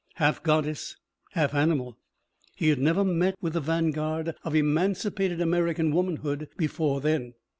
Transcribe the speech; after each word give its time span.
Half 0.15 0.41
goddess, 0.41 0.97
half 1.33 1.53
animal. 1.53 1.95
He 2.55 2.69
had 2.69 2.79
never 2.79 3.03
met 3.03 3.35
with 3.39 3.53
the 3.53 3.61
vanguard 3.61 4.33
of 4.43 4.55
emancipated 4.55 5.39
American 5.39 5.91
womanhood 5.93 6.49
before 6.57 7.01
then. 7.01 7.35